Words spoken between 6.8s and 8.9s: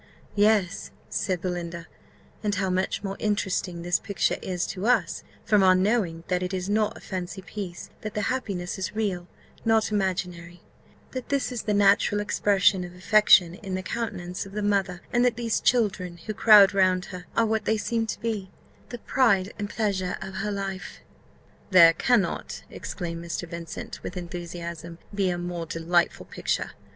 a fancy piece; that the happiness